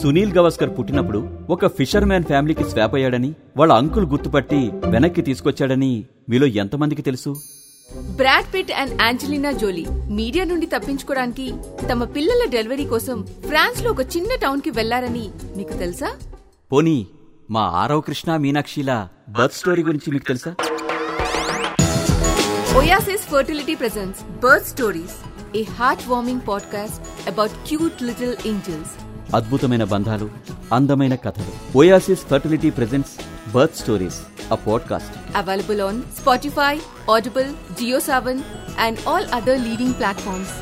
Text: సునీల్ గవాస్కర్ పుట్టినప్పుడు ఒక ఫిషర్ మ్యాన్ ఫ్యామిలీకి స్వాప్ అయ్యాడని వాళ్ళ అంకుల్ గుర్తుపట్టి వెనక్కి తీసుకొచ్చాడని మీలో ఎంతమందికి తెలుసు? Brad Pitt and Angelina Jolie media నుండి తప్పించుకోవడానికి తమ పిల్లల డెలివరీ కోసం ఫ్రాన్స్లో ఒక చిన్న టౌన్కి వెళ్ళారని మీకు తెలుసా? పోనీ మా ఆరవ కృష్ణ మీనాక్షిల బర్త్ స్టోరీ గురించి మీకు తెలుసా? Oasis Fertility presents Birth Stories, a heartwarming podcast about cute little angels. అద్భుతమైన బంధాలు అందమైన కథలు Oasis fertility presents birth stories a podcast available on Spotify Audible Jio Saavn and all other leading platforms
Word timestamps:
సునీల్ 0.00 0.32
గవాస్కర్ 0.32 0.78
పుట్టినప్పుడు 0.78 1.20
ఒక 1.50 1.66
ఫిషర్ 1.66 2.04
మ్యాన్ 2.04 2.24
ఫ్యామిలీకి 2.24 2.64
స్వాప్ 2.64 2.94
అయ్యాడని 2.94 3.34
వాళ్ళ 3.56 3.72
అంకుల్ 3.72 4.06
గుర్తుపట్టి 4.06 4.60
వెనక్కి 4.88 5.22
తీసుకొచ్చాడని 5.22 6.04
మీలో 6.28 6.46
ఎంతమందికి 6.46 7.02
తెలుసు? 7.02 7.36
Brad 8.16 8.54
Pitt 8.54 8.72
and 8.72 9.02
Angelina 9.02 9.52
Jolie 9.52 9.86
media 10.10 10.44
నుండి 10.44 10.66
తప్పించుకోవడానికి 10.66 11.52
తమ 11.92 12.04
పిల్లల 12.04 12.48
డెలివరీ 12.50 12.84
కోసం 12.84 13.26
ఫ్రాన్స్లో 13.46 13.90
ఒక 13.90 14.00
చిన్న 14.00 14.28
టౌన్కి 14.42 14.70
వెళ్ళారని 14.70 15.30
మీకు 15.56 15.72
తెలుసా? 15.72 16.12
పోనీ 16.72 17.06
మా 17.50 17.60
ఆరవ 17.60 18.00
కృష్ణ 18.00 18.36
మీనాక్షిల 18.36 19.08
బర్త్ 19.28 19.54
స్టోరీ 19.54 19.82
గురించి 19.82 20.10
మీకు 20.12 20.24
తెలుసా? 20.24 20.54
Oasis 22.78 23.22
Fertility 23.30 23.74
presents 23.80 24.18
Birth 24.42 24.66
Stories, 24.72 25.14
a 25.56 25.62
heartwarming 25.78 26.40
podcast 26.50 26.98
about 27.30 27.54
cute 27.68 28.00
little 28.08 28.34
angels. 28.46 28.90
అద్భుతమైన 29.34 29.84
బంధాలు 29.84 30.26
అందమైన 30.72 31.14
కథలు 31.14 31.52
Oasis 31.78 32.22
fertility 32.26 32.70
presents 32.70 33.12
birth 33.54 33.76
stories 33.76 34.18
a 34.52 34.56
podcast 34.66 35.16
available 35.36 35.80
on 35.80 35.98
Spotify 36.20 36.72
Audible 37.12 37.50
Jio 37.78 38.00
Saavn 38.00 38.40
and 38.78 38.98
all 39.08 39.28
other 39.32 39.60
leading 39.60 39.94
platforms 39.94 40.54